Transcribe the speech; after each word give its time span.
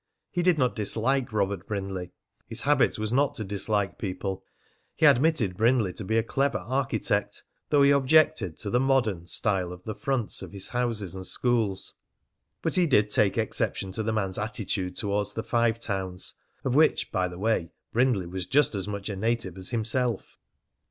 He 0.31 0.41
did 0.41 0.57
not 0.57 0.75
dislike 0.75 1.31
Robert 1.31 1.67
Brindley, 1.67 2.09
his 2.47 2.63
habit 2.63 2.97
was 2.97 3.13
not 3.13 3.35
to 3.35 3.43
dislike 3.43 3.99
people; 3.99 4.43
he 4.95 5.05
admitted 5.05 5.55
Brindley 5.57 5.93
to 5.93 6.03
be 6.03 6.17
a 6.17 6.23
clever 6.23 6.57
architect, 6.57 7.43
though 7.69 7.83
he 7.83 7.91
objected 7.91 8.57
to 8.57 8.71
the 8.71 8.79
"modern" 8.79 9.27
style 9.27 9.71
of 9.71 9.83
the 9.83 9.93
fronts 9.93 10.41
of 10.41 10.53
his 10.53 10.69
houses 10.69 11.13
and 11.13 11.27
schools. 11.27 11.93
But 12.63 12.73
he 12.73 12.87
did 12.87 13.11
take 13.11 13.37
exception 13.37 13.91
to 13.91 14.01
the 14.01 14.11
man's 14.11 14.39
attitude 14.39 14.95
towards 14.95 15.35
the 15.35 15.43
Five 15.43 15.79
Towns, 15.79 16.33
of 16.63 16.73
which, 16.73 17.11
by 17.11 17.27
the 17.27 17.37
way, 17.37 17.69
Brindley 17.93 18.25
was 18.25 18.47
just 18.47 18.73
as 18.73 18.87
much 18.87 19.07
a 19.07 19.15
native 19.15 19.55
as 19.55 19.69
himself. 19.69 20.39